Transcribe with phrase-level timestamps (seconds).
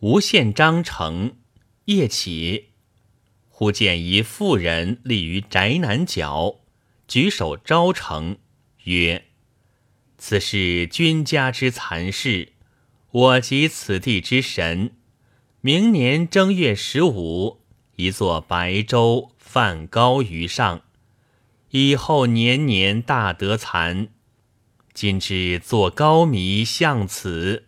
[0.00, 1.36] 吴县章程，
[1.86, 2.66] 夜起，
[3.48, 6.56] 忽见一妇人立于宅南角，
[7.08, 8.36] 举手招城，
[8.84, 9.24] 曰
[10.18, 12.52] ：“此是君家之残事，
[13.10, 14.92] 我及此地之神。
[15.62, 17.62] 明年正月十五，
[17.96, 20.82] 一座白粥饭高于上，
[21.70, 24.08] 以后年年大得残。
[24.92, 27.64] 今之作高迷向此。”